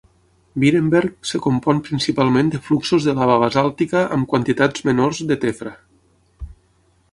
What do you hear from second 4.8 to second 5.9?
menors de tefra.